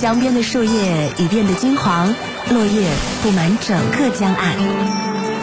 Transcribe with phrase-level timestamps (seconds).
[0.00, 2.14] 江边的树叶已变得金黄，
[2.48, 2.88] 落叶
[3.22, 4.56] 布满整个江岸。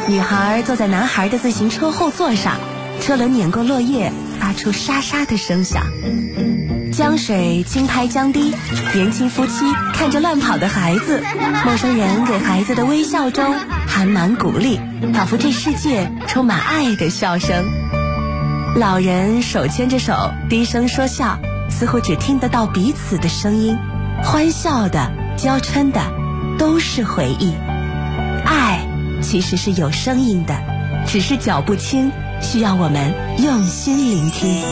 [0.09, 2.55] 女孩坐在男孩的自行车后座上，
[2.99, 5.83] 车轮碾过落叶，发出沙沙的声响。
[6.91, 8.51] 江水轻拍江堤，
[8.95, 11.21] 年轻夫妻看着乱跑的孩子，
[11.63, 13.53] 陌生人给孩子的微笑中
[13.85, 14.79] 含满鼓励，
[15.13, 17.63] 仿佛这世界充满爱的笑声。
[18.75, 21.37] 老人手牵着手，低声说笑，
[21.69, 23.77] 似乎只听得到彼此的声音，
[24.23, 26.01] 欢笑的、娇嗔的，
[26.57, 27.53] 都是回忆。
[28.45, 28.85] 爱
[29.21, 30.55] 其实是有声音的，
[31.05, 34.63] 只是脚步轻，需要我们用心聆听。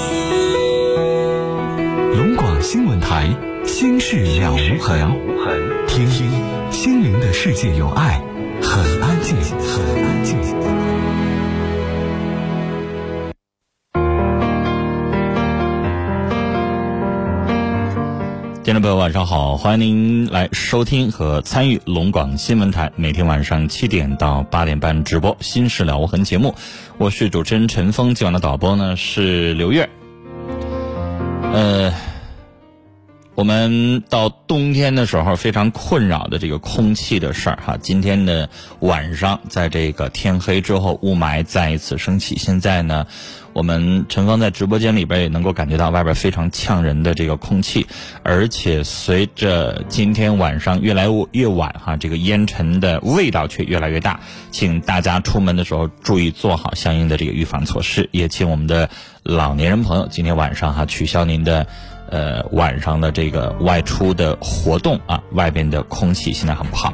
[2.18, 3.30] 龙广新闻台，
[3.66, 5.26] 心事了无痕。
[5.88, 6.30] 听听
[6.72, 8.22] 心灵的世界，有爱，
[8.62, 9.05] 很爱，
[18.76, 26.54] 众朋友，晚上好，欢迎您来收听和参与龙广新闻台每天晚上七点到八点半直播《新事了无痕》节目，
[26.98, 29.90] 我是主持人陈峰，今晚的导播呢是刘月。
[31.54, 31.94] 呃，
[33.36, 37.78] 我们到冬天的时候非常困扰的这个空气的事儿哈。
[37.82, 38.50] 今天的
[38.82, 42.36] 晚上，在这个天黑之后，雾霾再一次升起。
[42.36, 43.08] 现在呢，
[43.56, 47.88] 我们陈芳在直播间里边也能够感觉到外边非常呛人的这个空气，
[48.22, 54.20] 而且随着今天晚上越来越晚哈，这个烟尘的味道却越来越大。
[54.52, 58.90] 请大家出门的时候注意做好相应的这个预防措施，也请我们的。
[59.24, 61.66] 老年人朋友，今天晚上哈取消您的，
[62.12, 66.94] 呃晚上的这个外出的活动啊，外边的空气现在很不好。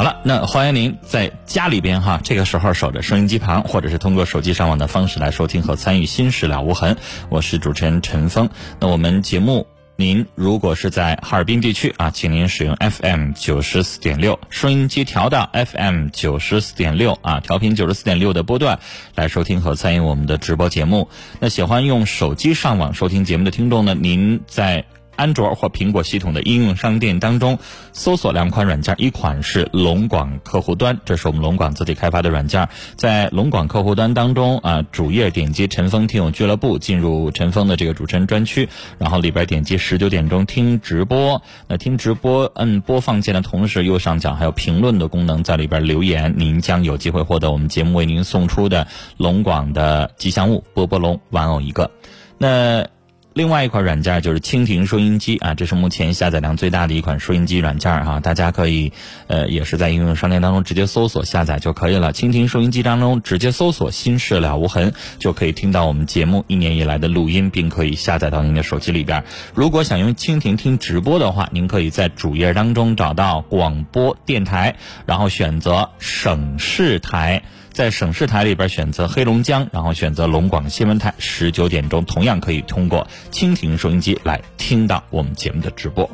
[0.00, 6.94] 好了，那欢迎您在家里边哈，这个时候守着收音机旁，或者是通过手机上网的方式来收听和参与《心事了无痕》，
[7.28, 8.48] 我是主持人陈峰。
[8.78, 9.66] 那我们节目。
[9.96, 18.78] 您如果是在哈尔滨地区啊，请您使用 FM 九十四点六收音机调到 FM 九十四点六啊，调频九十四点六的波段
[19.14, 21.10] 来收听和参与我们的直播节目。
[21.40, 24.86] 那喜欢用手机上网收听节目的听众呢，您在。
[25.20, 27.58] 安卓或苹果系统的应用商店当中，
[27.92, 32.66] 搜索两款软件，一款是龙广客户端，这是我们龙广自己开发的软件，
[32.96, 38.66] 在龙广客户端当中啊，主页点击陈峰听友俱乐部，进入陈峰的这个主持人专区，
[38.98, 48.86] 然后里边点击十九点钟听直播，那听直播摁播放键的同时，右上角还有评论的功能，在里边留言，您将有机会获得我们节目为您送出的
[49.18, 51.90] 龙广的吉祥物波波龙玩偶一个。
[52.38, 52.86] 那。
[53.32, 58.92] 另外一款软件就是蜻蜓收音机啊，这是目前下载量最大的一款收音机软件哈，大家可以
[59.28, 62.12] 呃也是在应用商店当中直接搜索下载就可以了。
[62.12, 69.22] 蜻蜓收音机当中直接搜索“心事了无痕”，就可以听到我们节目一年以来的录音，并可以下载到您的手机里边。
[69.54, 74.74] 如果想用蜻蜓听直播的话，您可以在主页当中找到广播电台，
[75.06, 77.44] 然后选择省市台。
[77.72, 86.08] 在省市台里边选择黑龙江，然后选择龙广新闻台，十九点钟同样可以通过蜻蜓收音机来听到我们节目的直播。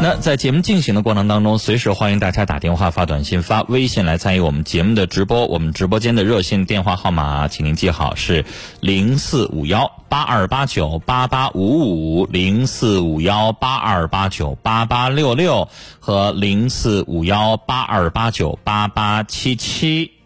[0.00, 5.46] 那在节目进行的过程当中，随时欢迎大家打电话、发短信、发微信来参与我们节目的直播。
[5.46, 8.44] 我们直播间的热线电话号码，请您记好是
[8.78, 20.17] 零四五幺八二八九八八五五、零四五幺八二八九八八六六和零四五幺八二八九八八七七。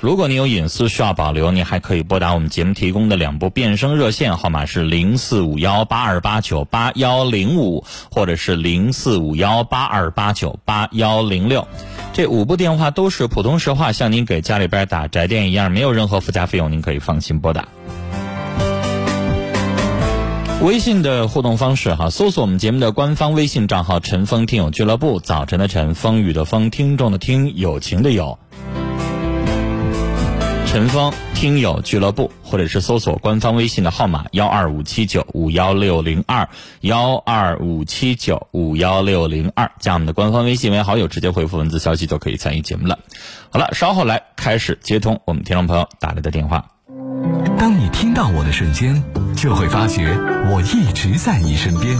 [0.00, 11.66] 如果你有隐私需要保留，你还可以拨打我们节目提供的两部变声热线号码是零四五幺八二八九八幺零五，或者是零四五幺八二八九八幺零六。
[12.12, 17.66] 这五部电话都是普通实话，像您给家里边打宅电一样，没有任何附加费用，您可以放心拨打。
[20.62, 28.38] 微信的互动方式哈，搜索我们节目的官方微信账号“陈峰听友俱乐部”，早晨的晨，风雨的风，听众的听，友情的友。
[30.78, 36.48] 陈峰听友俱乐部，或者是搜索官方微信的号码幺二五七九五幺六零二
[36.82, 43.00] 幺二五七九五幺六零二，加我们的官方微信为好友，直接回复文字消息就可以参与节目了。
[43.50, 46.64] 好了，稍后来开始接通我们听众朋友打来的电话。
[47.58, 49.02] 当你听到我的瞬间，
[49.36, 50.16] 就会发觉
[50.52, 51.98] 我一直在你身边。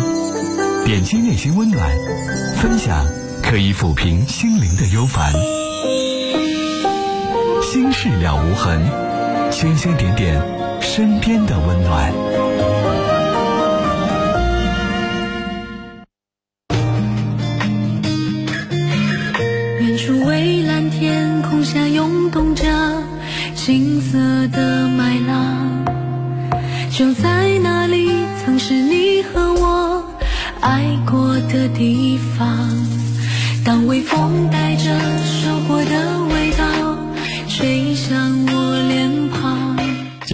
[0.85, 1.91] 点击内心温暖，
[2.59, 3.05] 分享
[3.43, 5.33] 可以抚平心灵的忧烦。
[7.79, 8.83] 心事了无痕
[9.53, 10.43] 星星点点
[10.81, 12.13] 身边的温暖。
[19.79, 22.65] 远处蔚蓝天空下涌动着
[23.55, 25.85] 金色的麦浪
[26.91, 28.11] 就在那里
[28.45, 30.05] 曾是你和我
[30.61, 32.99] 爱过的地方。
[33.65, 34.68] 当微风带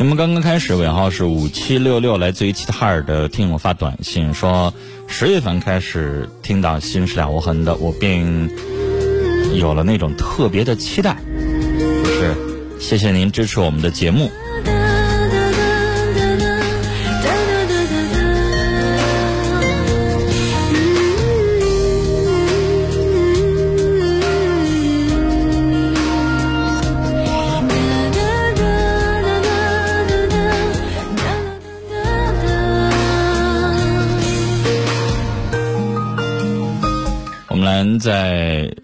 [0.04, 4.74] 我们刚刚开始，尾号是五七六六，来自于齐齐哈尔的听友发短信说，
[5.08, 8.50] 十月份开始听到《心是了无痕》的，我便
[9.54, 11.16] 有了那种特别的期待，
[12.04, 12.34] 就是
[12.78, 14.30] 谢谢您支持我们的节目。
[37.98, 38.74] 在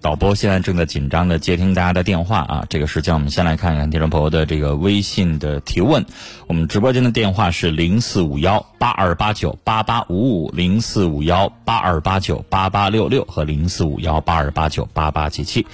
[0.00, 6.06] 导播现在正在紧张的接听大家的电话啊，这个时间我们先来看一看听众朋友的这个微信的提问。
[6.46, 15.66] 我们直播间的电话是零四五幺八二八九八八五五零四五幺八二八九八八六六和零四五幺八二八九八八七七。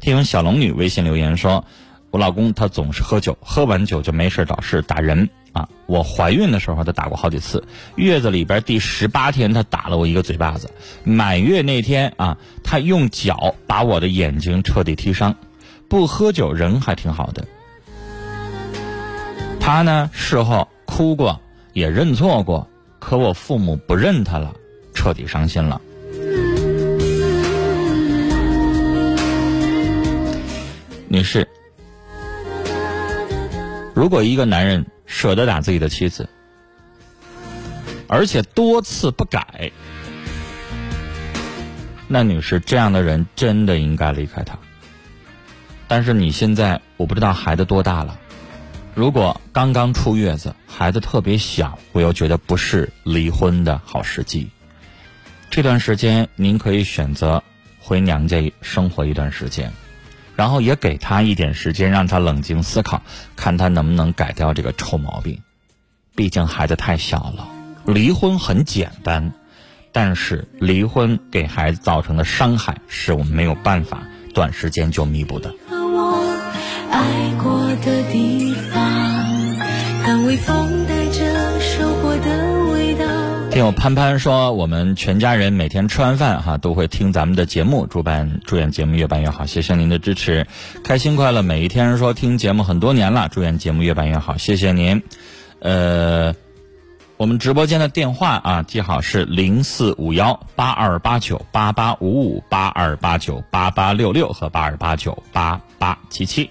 [0.00, 1.64] 听友小龙女微信留言说，
[2.10, 5.68] 我老公他总是喝酒，喝完酒就没事找事打人啊。
[5.86, 7.62] 我怀孕的时候他打过好几次，
[7.96, 10.70] 月子里边第十八天他打了我一个嘴巴子，
[11.04, 15.34] 满月那天啊，他用脚把我的眼睛彻底踢伤。
[15.88, 17.46] 不喝酒人还挺好的，
[19.60, 21.38] 他呢事后哭过，
[21.74, 22.66] 也认错过，
[22.98, 24.54] 可我父母不认他了，
[24.94, 25.78] 彻底伤心了。
[31.08, 31.46] 女士，
[33.94, 34.82] 如果一个男人
[35.12, 36.26] 舍得打自己的妻子，
[38.08, 39.70] 而且多次不改，
[42.08, 44.58] 那女士这样的人真的应该离开他。
[45.86, 48.18] 但是你现在我不知道孩子多大了，
[48.94, 54.48] 如果刚刚出月子，孩子特别小，我又觉得不是离婚的好时机。
[55.50, 57.44] 这段时间您可以选择
[57.78, 59.70] 回娘家生活一段时间。
[60.36, 63.02] 然后也给他一点时间，让他冷静思考，
[63.36, 65.40] 看他能不能改掉这个臭毛病。
[66.14, 67.48] 毕竟孩子太小了，
[67.86, 69.32] 离婚很简单，
[69.92, 74.02] 但是离婚给孩子造成的伤害是我们没有办法
[74.34, 75.54] 短时间就弥补的。
[76.90, 79.56] 爱过的地方，
[80.04, 80.71] 当微风。
[83.52, 90.46] 听友潘潘说，我们全家人每天吃完饭哈都会听咱们的节目，祝办祝愿节目越办越好，谢谢您的支持，
[90.82, 91.98] 开心快乐每一天。
[91.98, 95.02] 说听节目很多年了，祝愿节目越办越好，谢谢您。
[95.58, 96.34] 呃，
[97.18, 106.48] 我们直播间的电话啊，记好是零四五幺八二八九八八五五八二八九八八六六和八二八九八八七七。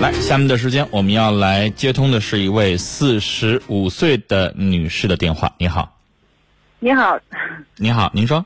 [0.00, 5.52] 来，下面的时间我们要来接通的是一位四十五岁的女士的电话。
[5.58, 5.92] 你好，
[6.78, 7.18] 你好，
[7.76, 8.44] 你好，您说，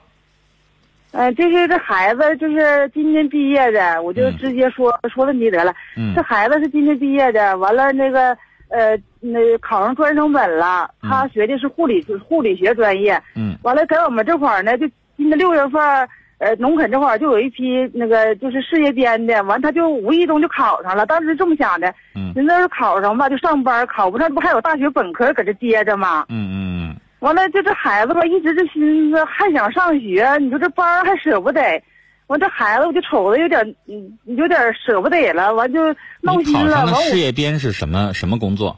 [1.11, 5.75] 呃，就是这孩子就是今年毕业的，我就嗯直接说、说问题得了。
[5.95, 6.15] 嗯。
[6.17, 8.35] 这孩子是今年毕业的，完了那个
[8.69, 13.55] 呃那考上专升本了，他学的是护理护理学专业，嗯。
[13.61, 14.89] 完了在我们这块儿呢，就
[15.19, 16.09] 今年六月份儿，
[16.43, 26.27] 呃，农垦这块儿就有一批那个就是事业编的，完他就无意中就考上了，当时这么想的，嗯人那是考上吧就上班，考不上不还有大学本科搁这接着吗？
[26.31, 26.55] 嗯嗯
[26.91, 31.81] 嗯完了，就这孩子吧，一直这心思还想上学，你说这班还舍不得，
[32.27, 36.59] 完这孩子我就瞅着有点，嗯，有点舍不得了，完就嗯，闹心了。
[36.61, 38.77] 你考上的完事业编是什么什么工作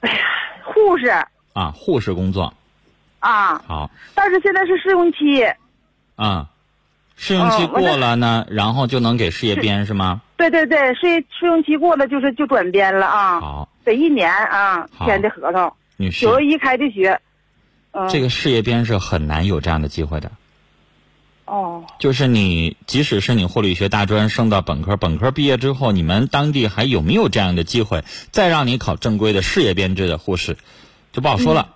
[0.00, 0.18] 哎呀
[0.64, 1.06] 护士
[1.52, 1.70] 啊？
[1.72, 2.52] 护士工作。
[3.20, 5.44] 啊，好但是现在是试用期，
[6.16, 6.48] 啊，
[7.22, 10.22] 试用期过了呢，然后就能给事业编是吗？
[10.38, 17.20] 对对对，试试用期过了就是就转编了啊，好，得一年啊签的合同，女士九，月一开的学，
[17.92, 20.32] 嗯，这个事业编是很难有这样的机会的。
[21.44, 30.56] 哦，就是你，即使是你护理学大专升到本科，本科毕业之后，你们当地还有没有这样的机会，再让你考正规的事业编制的护士，
[31.12, 31.74] 就不好说了。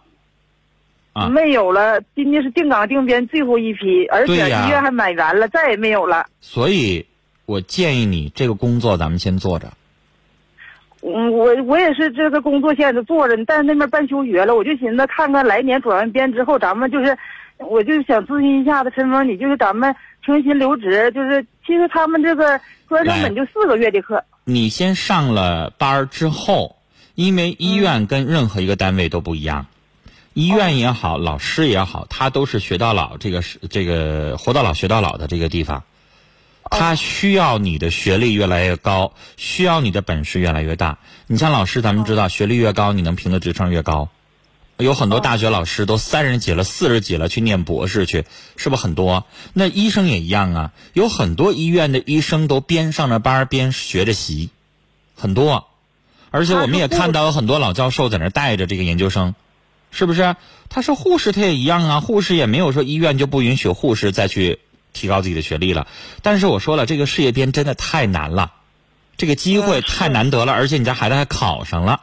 [1.15, 1.29] 啊。
[1.31, 6.27] 没有了，今年是定岗定编最后一批，而且医院还买完了，再也没有了。
[6.43, 7.07] 所以，
[7.47, 9.73] 我建议你这个工作咱们先做着。
[11.07, 17.19] 嗯，我我也是这个工作现在做着，但是那边办休学了，我就寻思看看来年转完编之后，咱们就是，
[17.59, 26.77] 我就想咨询一下子陈峰，你就是咱们重新留职，就是其实他们这个专升本就四个月的课，你先上了班儿之后，
[27.15, 29.67] 因为医院跟任何一个单位都不一样，
[30.35, 35.85] 医院也好，老师也好，他都是学到老，这个是这个活到老学到老的这个地方，
[36.71, 40.99] 他需要你的学历越来越高，需要你的本事越来越大。
[41.29, 44.09] 你像老师，咱们知道，学历越高，你能评的职称越高。
[44.77, 48.25] 有很多大学老师都三十几了、四十几了去念博士去，
[48.57, 49.25] 是不是很多？
[49.53, 54.51] 那医生也一样啊，有很多医院的医生都边上着班边学着习，
[55.15, 55.69] 很多。
[56.33, 59.37] 而且我们也看到有很多老教授在那带着这个研究生，
[59.95, 60.37] 是不是？
[60.69, 64.59] 他是护士他也一样啊，护士也没有说医院就不允许护士再去
[64.93, 65.87] 提高自己的学历了。
[66.21, 68.53] 但是我说了，这个事业编真的太难了，
[69.17, 72.01] 这个机会太难得了，而且你家孩子还考上了，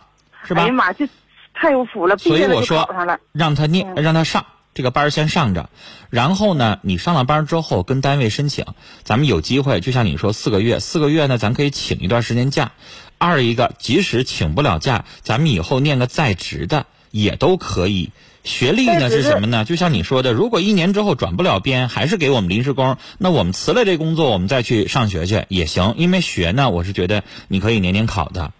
[0.47, 0.63] 是吧？
[0.63, 1.07] 哎呀妈，这
[1.53, 2.89] 太有福了，所以我说。
[3.33, 5.69] 让他念，让他上这个班儿先上着，
[6.09, 8.65] 然后呢，你上了班儿之后跟单位申请，
[9.03, 12.71] 咱们有机会，就像你说四个月，四个月呢，咱可以请一段时间假。
[13.17, 18.09] 二一个，即使请不了假，咱们以后念个在职的也都可以。
[18.43, 19.65] 学历呢是什么呢？
[19.65, 25.93] 就像你说的，如果一年之后转不了编，还是给我们临时工，那我们辞了这工作，我们再去上学去也行。
[25.95, 28.51] 因为学呢，我是觉得你可以年年考的。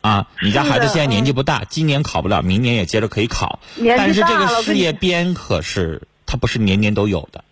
[0.00, 3.58] 啊，你家孩子现在年纪嗯不大，今年考不了，明年也接着可以考。
[3.96, 7.44] 但是这个事业编可是它不是年年都有的。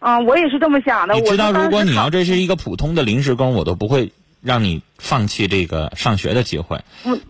[0.00, 1.14] 啊，我也是这么想的。
[1.14, 4.12] 你知道，如果你要这是一个普通的临时工，我都不会
[4.42, 6.80] 让你放弃这个上学的机会。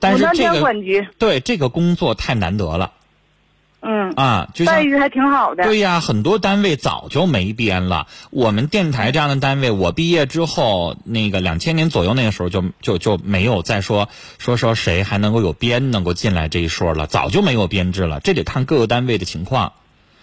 [0.00, 0.74] 但是这个
[1.18, 2.92] 对这个工作太难得了
[3.84, 4.48] 嗯，啊！
[4.64, 5.64] 待遇还挺好的。
[5.64, 8.06] 对呀，很多单位早就没编了。
[8.30, 18.20] 我们电台这样的单位，我毕业之后，那个两千年左右那个时候就就就没有再说说说谁还能够有编能够进来这一说了，早就没有编制了。
[18.20, 19.72] 这得看各个单位的情况，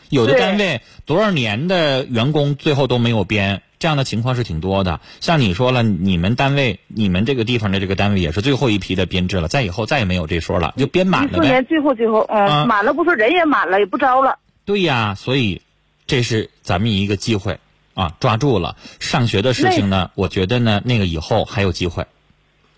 [0.08, 5.00] 有的单位多少年的员工最后都没有编，这样的情况是挺多的。
[5.22, 11.38] 像你说了，你们单位你们这个地方的这个单位也是最后一批的编制了，再以后再也没有这说了，就编满了呗。
[11.38, 14.38] 一四年最后最后，嗯，啊满了不说人也满了，也不招了。
[14.66, 15.62] 对呀，所以
[16.06, 17.60] 这是咱们一个机会
[17.94, 18.76] 啊，抓住了。
[19.00, 22.06] 上学的事情呢，我觉得呢，那个以后还有机会。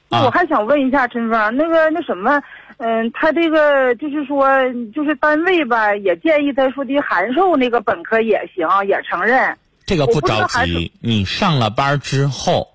[0.07, 2.43] 那我还想问一下陈芳，那个那什么，
[2.77, 4.45] 嗯，他这个就是说，
[4.93, 9.57] 就是单位吧，也建议他说的函授那个本科也行，也承认。
[9.91, 12.69] 这个不着急，你上了班之后，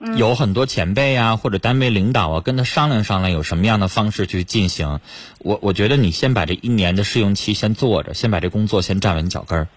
[0.00, 4.98] 嗯有很多前辈啊或者单位领导啊，跟他商量商量，有什么样的方式去进行。
[5.38, 9.68] 我我觉得你先把这一年的试用期先做着，先把这工作先站稳脚跟儿。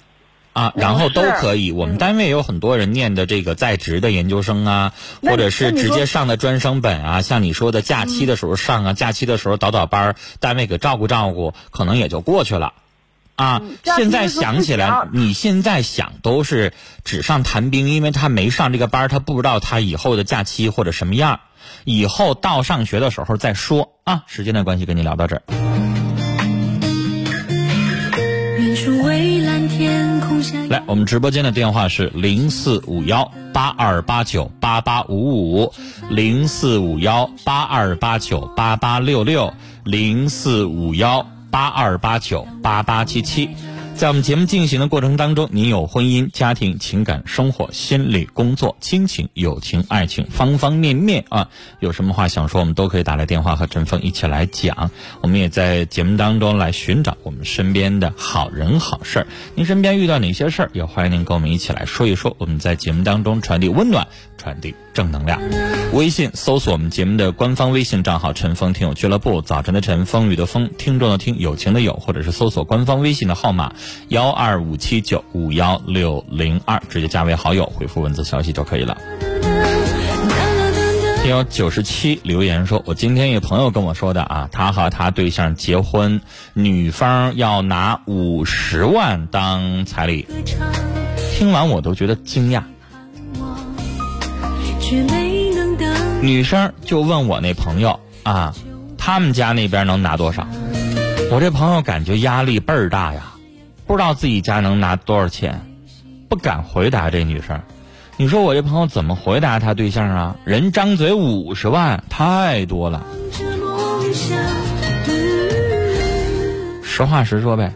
[0.54, 1.72] 啊，然后都可以。
[1.72, 7.22] 我们嗯单位也有很多人念的这个在职的研究生啊，或者是直接上的专升本啊。
[7.22, 12.74] 像你说的，假期的时候上啊，假期的时候倒倒班儿，单位给照顾照顾，可能也就过去了。
[13.36, 16.74] 啊现在想起来，你现在想都是
[17.04, 21.42] 纸上谈兵，因为他没上这个班，他不知道他以后的假期或者什么样。
[21.84, 24.24] 以后到上学的时候再说啊。
[24.28, 25.42] 时间的关系，跟你聊到这儿。
[30.70, 35.74] 来，我们直播间的电话是零四五幺八二八九八八五五，
[36.10, 43.50] 零四五幺八二八九八八六六，零四五幺八二八九八八七七。
[43.96, 51.48] 在我们节目进行的过程当中，您有婚姻、家庭、情感、生活、心理、工作、亲情、友情、爱情，方方面面啊，
[51.80, 54.92] 有什么话想说，我们都可以打来电话和陈峰一起来讲。
[55.22, 59.28] 我们也在节目当中来寻找我们身边的好人好事儿。
[59.56, 62.36] 您身边遇到哪些事儿，也欢迎您跟我们一起来说一说。
[62.38, 64.10] 我们在节目当中传递温暖，
[64.46, 65.42] 传递正能量。
[65.92, 73.74] 微信搜索我们节目的官方微信账号“陈峰听友俱乐部”，早晨的晨，风雨的风，听众的听，友情的友，或者是搜索官方微信的号码
[74.10, 78.96] 幺二五七九五幺六零二，直接加为好友，回复文字消息就可以了。
[81.24, 86.22] 听友九十七留言说：“我今天一朋友跟我说的啊，他和他对象结婚，
[86.54, 90.28] 女方要拿五十万当彩礼。
[91.34, 92.62] 听完我都觉得惊讶。
[96.22, 98.54] 女生就问我那朋友啊，
[98.98, 100.48] 他们家那边能拿多少？
[101.32, 103.34] 我这朋友感觉压力倍儿大呀，
[103.88, 105.60] 不知道自己家能拿多少钱，
[106.30, 107.60] 不敢回答这女生。
[108.18, 110.36] 你说我这朋友怎么回答他对象啊？
[110.46, 113.04] 人张嘴五十万，太多了。
[116.84, 117.74] 实话实说呗，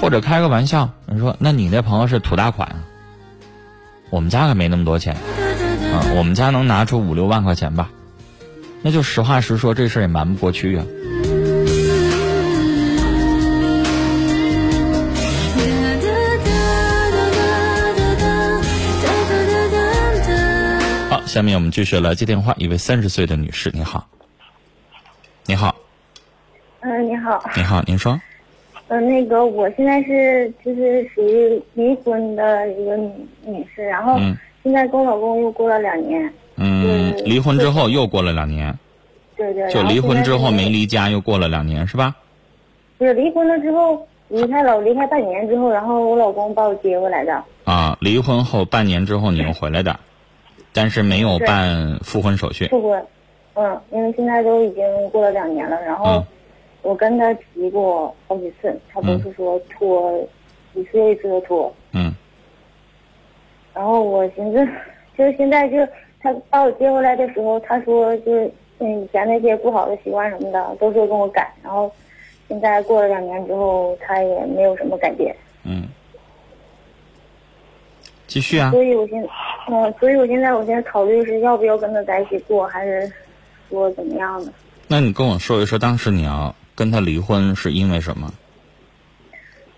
[0.00, 2.68] 或者开个玩笑，你说那你那朋友是土大款？
[4.10, 7.90] 我们家可没那么多钱，啊，我们家能拿出五六万块钱吧？
[8.80, 10.86] 那就实话实说，这事儿也瞒不过去啊。
[21.10, 24.06] 好，下面我们继续来接电话，一位三十岁的女士，你好，
[25.44, 25.74] 你好，
[26.80, 28.18] 嗯，你好，你好，您说，
[28.88, 33.10] 呃，那个我现在是就是属于离婚的一个女
[33.44, 36.22] 女士，然后嗯现在跟我老公又过了两年，
[36.56, 38.76] 嗯，嗯离婚之后又过了两年，
[39.36, 39.70] 对对。
[39.70, 42.16] 就离婚之后没离家，又过了两年是吧？
[42.98, 47.44] 就是离婚了之后离开了，离开半年之后，然后我老公把我接回来的。
[47.64, 50.00] 啊，离婚后半年之后你又回来的，
[50.72, 52.66] 但是没有办复婚手续。
[52.68, 53.06] 复婚，
[53.54, 56.24] 嗯，因为现在都已经过了两年了，然后嗯
[56.88, 60.26] 我跟他提过好几次，他都是说拖，
[60.72, 61.70] 一次又一次的拖。
[61.92, 62.10] 嗯
[63.74, 64.66] 然后我寻思，
[65.16, 65.76] 就是现在就
[66.18, 71.92] 他把我接回来的时候，他说就是嗯以前那些不好的习惯什么的都说跟我改，然后
[72.48, 75.86] 现在过了两年之后，他也没有什么改变，嗯，
[78.26, 78.70] 继续啊。
[78.70, 79.22] 所以我现
[79.68, 83.12] 嗯，所以我现在我现在考虑是要不要跟他在一起过，还是
[83.68, 84.50] 说怎么样的？
[84.90, 88.32] 那你跟我说一说，当时你要跟他离婚是因为什么？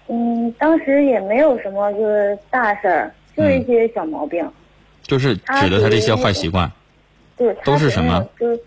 [0.06, 4.48] 嗯，当时也没有什么就是大事儿，就是一些小毛病。
[5.02, 6.70] 就是指的他这些坏习惯。
[7.36, 8.60] 就是都是什么就是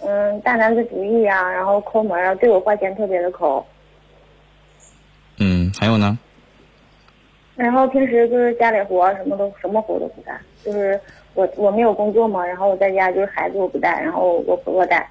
[0.00, 3.64] 嗯大男子主义啊，然后抠门啊，对我花钱特别的抠。
[5.38, 6.18] 嗯，还有呢？
[7.56, 11.00] 然后平时就是家里活什么都什么活都不干，就是
[11.34, 15.08] 我我没有工作嘛，然后我在家就是孩子我不带，然后我婆婆带，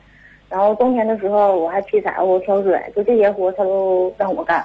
[0.51, 4.63] 然后冬天的时候我还劈柴火、挑水，就这些活他都让我干。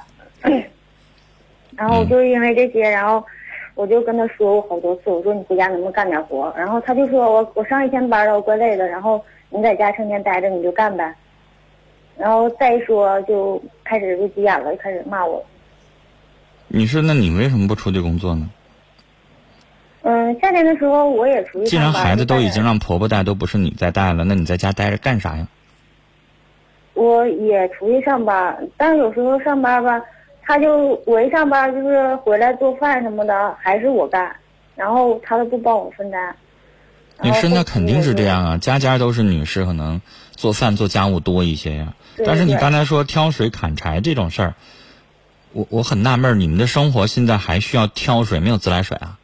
[1.76, 3.24] 然后就是因为这些，然后
[3.76, 6.52] 我就跟他说过好多次，我说你回家能不能干点活？
[6.58, 11.14] 然后他就说我我上一天班了，我怪累的，然后你在家成天待着你就干呗。
[12.18, 15.44] 然后再说就开始就急眼了，就开始骂我。
[16.66, 18.50] 你说，那你为什么不出去工作呢？
[20.02, 25.46] 嗯，夏天的时候我也出去既然孩子都已经让婆婆带，都不是你在带了，那你在家待着干啥呀？
[26.96, 30.00] 我也出去上班，但是有时候上班吧，
[30.42, 34.34] 他就我一上班就是回来做饭什么的还是我干，
[34.74, 36.34] 然后他都不帮我分担。
[37.22, 40.00] 女士那肯定是这样啊，家家都是女士，可能
[40.32, 41.94] 做饭做家务多一些呀。
[42.16, 44.54] 对但是你刚才说挑水砍柴这种事儿，
[45.52, 49.18] 我我很纳闷，你们的生活现在还需要挑水，没有自来水啊？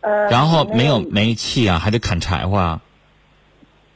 [0.00, 2.80] 呃，然后没有有煤气啊，还得砍柴火啊？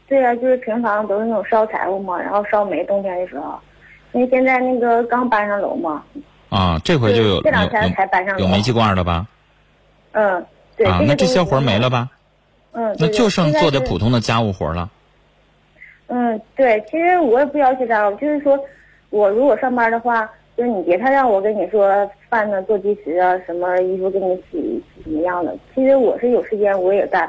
[0.09, 3.59] 对啊，就是平常都是那种烧柴火嘛，然后烧煤，冬天的时候，
[4.13, 6.05] 因为现在那个刚搬上楼嘛，
[6.49, 9.27] 啊，这回就有这两天有才搬上楼有煤气罐了吧？
[10.13, 10.45] 嗯，
[10.77, 10.87] 对。
[10.87, 12.09] 啊，那这些活儿没了吧？
[12.73, 14.91] 嗯，那就剩做的的普通的家务活了。
[16.09, 18.57] 嗯，对，其实我也不要求他，就是说，
[19.11, 25.57] 我如果上班的话，就是你别太让我跟你说饭呢做计时啊，什么衣服给你洗怎么样的。
[25.75, 27.29] 其实我是有时间我也干，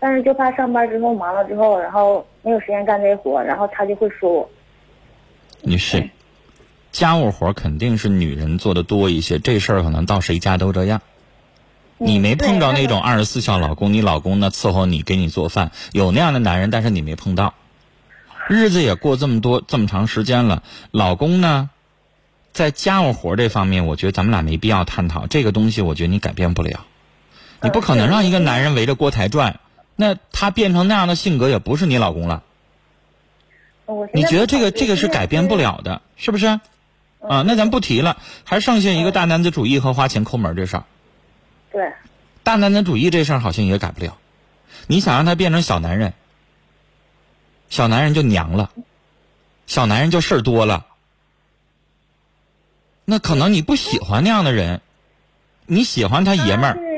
[0.00, 4.50] 但是就怕上班之后忙了之后，然后没有时间干这些活，然后他就会说我。
[5.62, 6.08] 女士，
[6.90, 11.02] 家务活肯定是女人做的多一些，这事儿可能到谁家都这样。
[11.98, 17.52] 你没碰着那种二十四孝老公，你老公呢伺候你给你做饭，有那样的男人，但是你没碰到。
[18.48, 21.68] 日子也过这么多这么长时间了，老公呢，
[22.52, 26.86] 在家务活这方面，我觉得咱们俩没必要探讨这个东西，我觉得你改变不了。
[27.60, 29.60] 你不可能让一个男人围着锅台转，
[30.00, 32.42] 那他变成那样的性格也不是你老公了。
[34.14, 35.58] 你觉得这个这个是改变不。
[35.58, 36.46] 了的，是不是？
[37.18, 40.84] 啊，那咱不提了，还剩下一个大男子主义和花钱抠门这事儿。
[41.70, 41.92] 对，
[42.42, 44.16] 大男子主义这事儿好像也改不了。
[44.86, 46.14] 你想让他变成小男人，
[47.68, 48.70] 小男人就娘了，
[49.66, 50.86] 小男人就事儿多了。
[53.04, 54.80] 那可能你不喜欢那样的人，
[55.66, 56.89] 你喜欢他爷们儿，是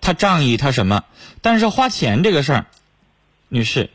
[0.00, 1.04] 他仗义，他什么？
[1.42, 2.66] 但是花钱这个事儿，
[3.48, 3.90] 女士，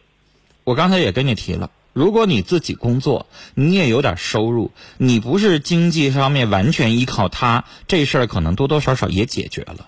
[0.63, 9.87] 我刚才也跟你提了，如果你自己工作，你也有点收入，你不是经济上面完全依靠他，这事儿可能多多少少也解决了。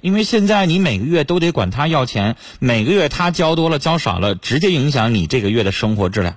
[0.00, 6.36] 因为现在你每个月都得管他要钱，每个月他交多了交少了，直接影响你这个月的生活质量。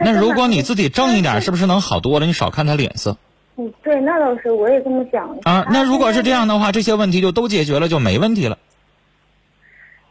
[0.00, 2.26] 那如果你自己挣一点，是不是能好多了？
[2.26, 3.18] 你少看他脸色
[3.56, 5.28] 嗯，对，那倒是，我也这么想。
[5.42, 5.66] 啊。
[5.70, 8.58] 那如果是这样的话，这些问题就都解决了，就没问题了。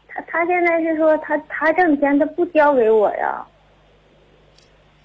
[0.06, 3.44] 他他现在是说他他挣钱他不交给我呀，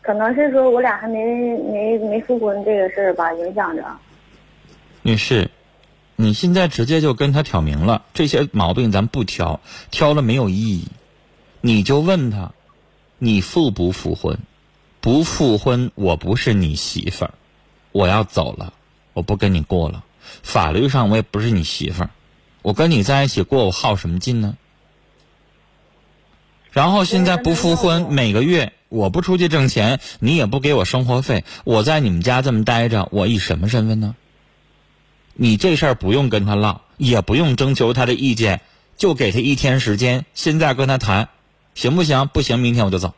[0.02, 1.24] 可能是说我俩还没
[1.72, 3.84] 没没复婚这个事儿吧，影响着。
[5.02, 5.50] 女士，
[6.16, 10.88] 你现在直接就跟他挑明了，这些毛病咱不挑，挑了没有意义。
[11.62, 12.52] 你就问他，
[13.18, 14.38] 你复不复婚？
[15.00, 17.32] 不复婚，我不是你媳妇儿，
[17.92, 18.74] 我要走了，
[19.14, 20.04] 我不跟你过了。
[20.44, 22.10] 法律上我也不是你媳妇儿，
[22.62, 24.58] 我跟你在一起过，我耗什么劲呢？
[26.72, 34.16] 然后现在不复婚，每个月我不出去挣钱，你也不给我生活费，我在你们家这么待着，我以什么身份呢？
[35.34, 38.62] 你这事儿不用跟他唠，也不用征求他的意见，
[38.96, 41.30] 就给他一天时间，现在跟他谈，
[41.74, 42.28] 行不行？
[42.28, 43.16] 不行，明天我就走。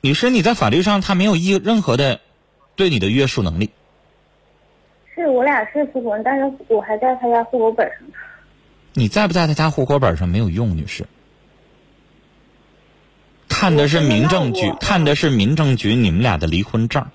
[0.00, 2.20] 女士，你在法律上他没有一任何的
[2.76, 3.70] 对你的约束能力。
[5.14, 8.14] 是我俩是复婚，但是我还在他家户口本上呢。
[8.92, 11.06] 你在不在他家户口本上没有用，女士。
[13.48, 17.06] 看的是民政局，看的是民政局你们俩的离婚证。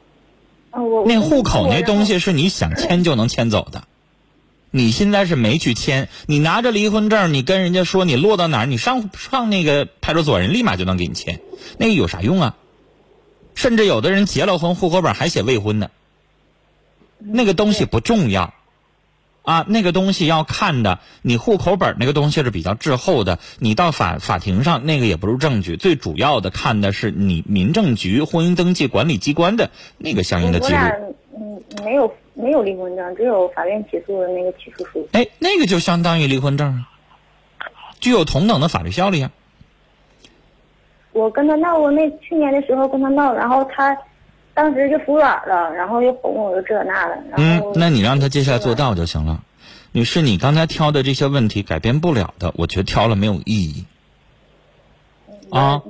[1.05, 3.83] 那户口那东西是是你想迁就能迁走的，
[4.71, 11.41] 你现在是没去签，你拿着离婚证，你跟人家说你落到哪儿，你上上那个派出所，人立马就能给你签，
[11.77, 12.55] 那个有啥用啊？
[13.55, 15.89] 甚至有的人结了婚，户口本还写未婚呢，
[17.19, 18.53] 那个东西不重要。
[19.43, 30.79] 啊，那个东西要看的，你户口本那个东西是比较滞后的，你到法法庭上那个也不是证据，最主要的看的是你民政局婚姻登记管理机关的那个相应的记录。
[31.39, 35.09] 嗯没有没有离婚证，只有法院起诉的那个起诉书。
[35.13, 36.85] 哎，那个就相当于离婚证啊，
[37.99, 39.31] 具有同等的法律效力啊。
[41.13, 43.95] 我跟他闹过，那去年的时候跟他闹，然后他
[44.53, 49.43] 当时就服软了，然后又哄我又这那的，嗯那你让他接下来做到就行了。
[49.91, 53.85] 女士，你刚才挑的这些问题改变不了的，我觉得挑了没有意义。
[55.49, 55.81] 啊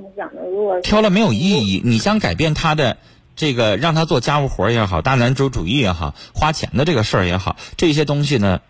[0.81, 1.81] 挑了没有意义。
[1.85, 2.97] 你想改变他的
[3.35, 8.61] 这个，让他做家务活也好，大男子主义也好，花钱的这个事儿也好，这些东西呢，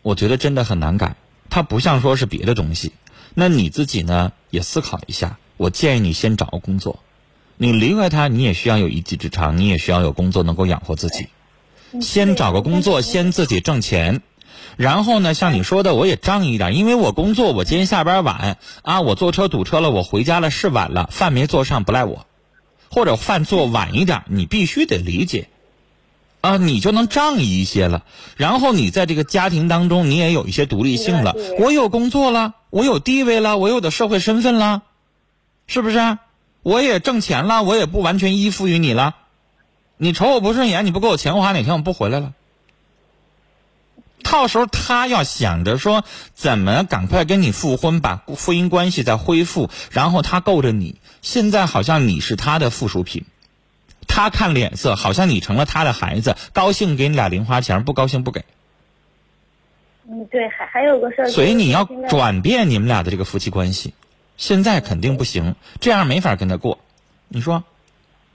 [0.00, 1.14] 我觉得真的很难改。
[1.50, 2.92] 它不像说是别的东西。
[3.34, 5.38] 那你自己呢，也思考一下。
[5.62, 6.98] 我建议你先找个工作。
[7.56, 11.28] 你离开他，你也需要有一技之长，你也需要有工作能够养活自己。
[12.00, 14.22] 先找个工作，先自己挣钱。
[14.76, 22.26] 然后呢，像你说的，我也仗义一点，因为我工作，我今天下班晚啊，我坐车堵车了，我回家了是晚了，饭没做上不赖我，
[22.90, 25.46] 或者饭做晚一点，你必须得理解，
[26.40, 28.02] 啊，你就能仗义一些了。
[28.36, 34.82] 然后你在这个家庭当中，你也有一些独立性了，我有工作了，我有地位了，我有的社会身份了，
[35.66, 36.18] 是不是？
[36.62, 39.16] 我也挣钱了，我也不完全依附于你了。
[39.96, 42.32] 你瞅我不顺眼，你不给我钱花，哪天我不回来了？
[44.22, 51.00] 到时候他要想着说怎么赶快跟你复婚，把婚姻关系再恢复，然后他够着你。
[51.20, 53.24] 现在好像你是他的附属品，
[54.06, 58.44] 他看脸色，好像你成了他的孩子，高兴给你俩零花钱，不高兴不给。
[60.08, 63.94] 嗯对，还还有个事儿，所以你要转变你们俩的这个夫妻关系，
[64.42, 66.80] 现在肯定不行，这样没法跟他过。
[67.28, 67.62] 你说？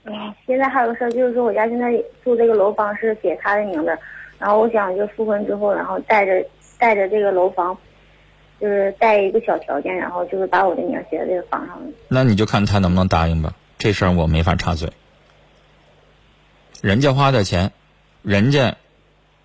[0.04, 1.92] 哎，现在还有个事儿，就是说我家现在
[2.24, 3.88] 住这个楼房是写他的名字，
[4.38, 6.42] 然后我想就复婚之后，然后带着
[6.78, 7.76] 带着这个楼房，
[8.58, 11.78] 就是带一个小条件，然后就是把我的名写在这个房上。
[12.08, 13.52] 那你就看他能不能答应吧。
[13.76, 14.90] 这事儿我没法插嘴。
[16.80, 17.70] 人家花的钱，
[18.22, 18.76] 人家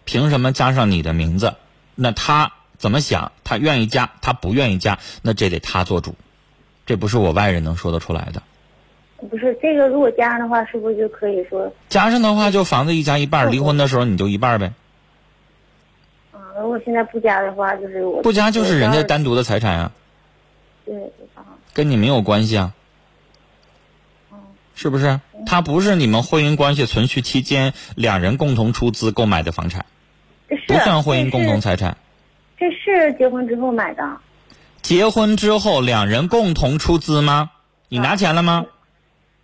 [0.06, 1.56] 凭什么加上你的名字？
[1.96, 3.34] 那他怎么想？
[3.44, 6.16] 他愿意加，他不愿意加，那这得他做主，
[6.86, 8.42] 这不是我外人能说得出来的。
[9.30, 14.74] 不是这个，如果加上的话，是不是就可以说，加上的话，就房子一家一半儿，离婚的时候你就一半儿呗。
[16.32, 19.92] 啊，如果现在不加的话，就是我不加就是人家单独的财产啊，
[20.86, 20.96] 对
[21.36, 21.44] 啊，
[21.74, 22.74] 跟你没有关系啊。
[24.76, 25.22] 是不是？
[25.46, 29.86] 他不是你们婚姻关系存续期间两人共同出资购买的房产，
[30.68, 31.96] 不算婚姻共同财产。
[32.58, 34.04] 这是结婚之后买的，
[34.84, 37.52] 结婚之后两人共同出资吗？
[37.88, 38.66] 你拿钱了吗？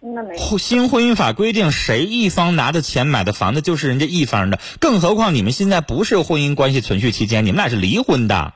[0.02, 0.58] 那没有。
[0.58, 4.60] 新婚姻法规定，谁一方拿的钱买的房子就是人家一方的。
[4.82, 8.54] 更何况你们现在不是婚姻关系存续期间，你们俩是离婚的。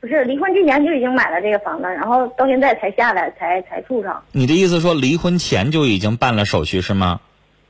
[0.00, 4.22] 不是离婚之前就已经买了这个房子，然后到现在才下来，才才住上。
[4.32, 7.20] 你的意思说离婚前就已经办了手续是吗？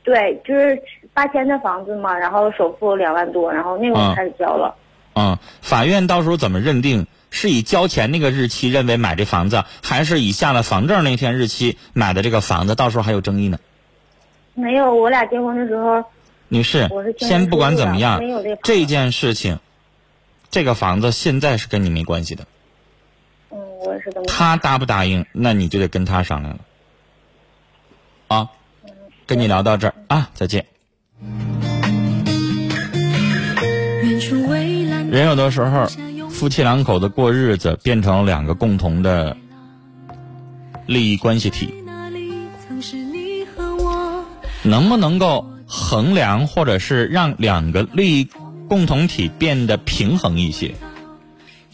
[0.03, 0.81] 对，就是
[1.13, 4.75] 八千的房子嘛，然后首付两万多，然后那会啊儿开始交了。
[5.15, 7.07] 嗯，法院到时候怎么认定？
[7.29, 12.75] 是以交钱那个日期认为买这房子，还是以下了房证那天日期买的这个房子？
[12.75, 13.59] 到时候还有争议呢。
[14.53, 16.03] 没有，我俩结婚的时候，
[16.47, 18.21] 女士我是，先不管怎么样
[18.63, 19.59] 这件事情，
[20.49, 22.45] 这个房子现在是跟你没关系的。
[23.51, 24.25] 嗯，我也是这么。
[24.25, 26.59] 他答不答应，那你就得跟他商量了。
[28.29, 28.49] 啊，
[29.25, 30.65] 跟你聊到这儿啊，再见。
[35.09, 35.87] 人有的时候，
[36.37, 39.35] 夫妻两口子过日子变成两个共同的
[40.85, 41.73] 利益关系体，
[44.61, 48.29] 能不能够衡量，或者是让两个利益
[48.69, 50.75] 共同体变得平衡一些，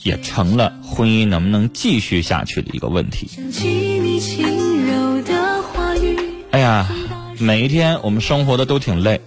[0.01, 3.29] 也成了婚姻能不能继续下去的一个问题。
[6.51, 6.89] 哎呀，
[7.37, 9.19] 每一天我们生活的都挺累，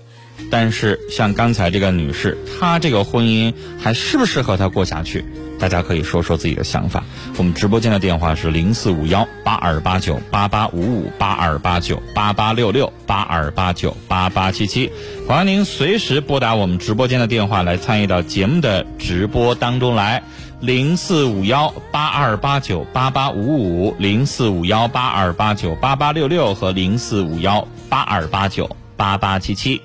[0.51, 5.25] 但是像刚才这个女士，她这个婚姻还适不适合她过下去？
[5.59, 7.03] 大家可以说说自己的想法。
[7.39, 14.91] 我们直播间的电话是零四五幺八二八九八八五五八二八九八八六六八二八九八八七七，
[15.27, 20.23] 欢迎您随时拨打我们直播间的电话来参与到节目的直播当中来。
[20.61, 29.81] 零四五幺八二八九八八五五，零四五幺八二八九八八六六和零四五幺八二八九八八七七。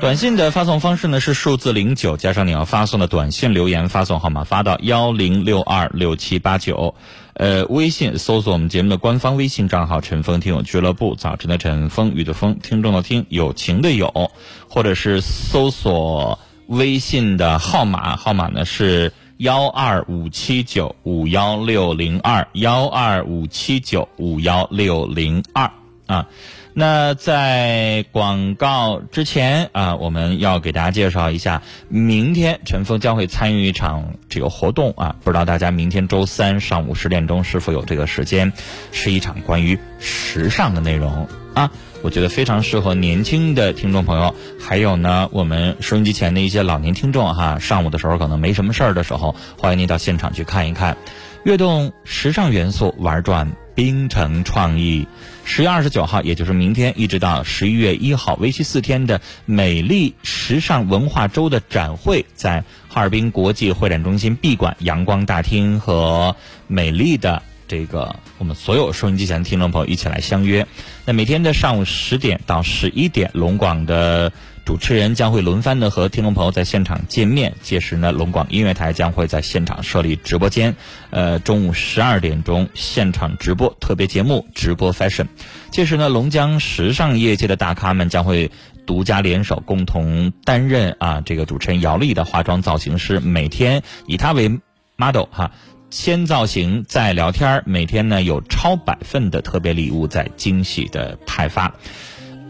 [0.00, 6.94] 短信的发送方式呢是数字零九加上你要发送的短信留言发送号码发到幺零六二六七八九，
[7.34, 14.30] 呃，微信搜索我们节目的官方微信账号“陈峰听友俱乐部”，早晨的晨，风雨的风，听众的听，友情的友，
[14.68, 25.70] 或者是搜索微信的号码，号码呢是幺二五七九五幺六零二幺二五七九五幺六零二
[26.06, 26.26] 啊。
[26.72, 38.52] 那在广告之前啊，我们要给大家介绍一下，明天陈峰将会参与一场这个活动啊，不知道大家明天周三上午十点钟是否有这个时间？
[38.92, 41.70] 是一场关于时尚的内容啊，
[42.02, 50.96] 我觉得非常适合年轻的听众朋友，还有呢，我们收音机前的一些老年听众哈，上午的时候可能没什么事儿的时候，欢迎您到现场去看一看，
[51.44, 55.06] 跃动时尚元素，玩转冰城创意。
[55.44, 70.66] 十月二十九号，也就是明天，一直到十一月一号，为期四天的美丽时尚文化周的展会，在哈尔滨国际会展中心 B 馆阳光大厅和美丽的这个我们所有收音机前的听众朋友一起来相约。
[71.06, 74.30] 那每天的上午十点到十一点，龙广的。
[74.64, 80.74] 主持人将会轮番的和听众朋友在现场见面，届时呢，龙广音乐台将会在现场设立直播间。
[81.10, 85.26] 呃，中午十二点钟现场直播特别节目直播 fashion，
[85.72, 88.50] 届时呢，龙江时尚业界的大咖们将会
[88.86, 94.60] 独家联手，共同担任啊这个主持人姚丽的化妆造型师，每天以她为
[94.96, 95.50] model 哈，
[95.90, 101.74] 先造型再聊天每天呢有超百份的特别礼物在惊喜的派发。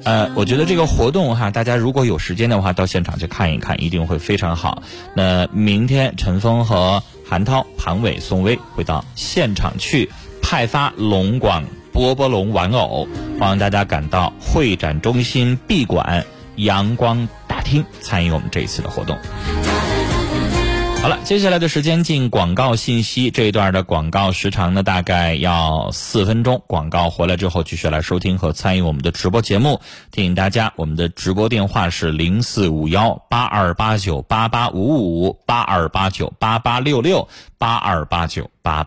[0.04, 4.82] 呃，我觉得这个活动哈，大家如果有时间的话，到现场去看一看，一定会非常好。
[5.14, 10.10] 那明天陈峰和韩涛、庞伟、宋威会到现场去
[10.42, 13.06] 派发龙广波波龙玩偶，
[13.38, 16.24] 欢迎大家赶到会展中心 B 馆
[16.56, 19.18] 阳光大厅参与我们这一次的活动。
[21.02, 23.30] 好了，接下来的时间进广告信息。
[23.30, 26.62] 这一段的广告时长呢，大概要四分钟。
[26.66, 29.80] 广告回来之后，继续来收听和参与我们的直播节目。
[30.10, 38.78] 提醒大家，我们的直播电话是零四五幺八二八九八八五五八二八九八八六六八二八九八。